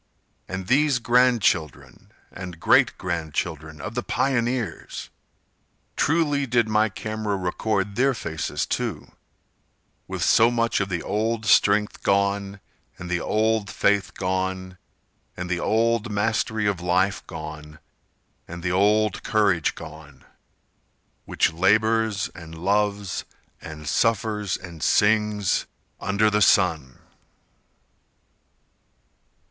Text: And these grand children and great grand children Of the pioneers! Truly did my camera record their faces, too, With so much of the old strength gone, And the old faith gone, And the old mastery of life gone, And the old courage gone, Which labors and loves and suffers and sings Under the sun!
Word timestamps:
And 0.47 0.65
these 0.65 0.97
grand 0.97 1.43
children 1.43 2.11
and 2.31 2.59
great 2.59 2.97
grand 2.97 3.35
children 3.35 3.79
Of 3.79 3.93
the 3.93 4.01
pioneers! 4.01 5.11
Truly 5.95 6.47
did 6.47 6.67
my 6.67 6.89
camera 6.89 7.35
record 7.37 7.95
their 7.95 8.15
faces, 8.15 8.65
too, 8.65 9.11
With 10.07 10.23
so 10.23 10.49
much 10.49 10.79
of 10.79 10.89
the 10.89 11.03
old 11.03 11.45
strength 11.45 12.01
gone, 12.01 12.59
And 12.97 13.11
the 13.11 13.19
old 13.21 13.69
faith 13.69 14.15
gone, 14.15 14.79
And 15.37 15.51
the 15.51 15.59
old 15.59 16.11
mastery 16.11 16.65
of 16.65 16.81
life 16.81 17.21
gone, 17.27 17.77
And 18.47 18.63
the 18.63 18.71
old 18.71 19.21
courage 19.21 19.75
gone, 19.75 20.25
Which 21.25 21.53
labors 21.53 22.27
and 22.33 22.55
loves 22.57 23.23
and 23.61 23.87
suffers 23.87 24.57
and 24.57 24.81
sings 24.81 25.67
Under 25.99 26.31
the 26.31 26.41
sun! 26.41 27.01